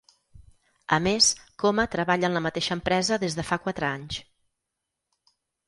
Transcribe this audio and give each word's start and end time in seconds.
A 0.95 0.97
més 1.07 1.27
coma 1.65 1.85
treballa 1.97 2.31
en 2.31 2.39
la 2.39 2.43
mateixa 2.47 2.75
empresa 2.79 3.21
des 3.27 3.39
de 3.41 3.47
fa 3.53 3.61
quatre 3.69 3.91
anys. 3.93 4.21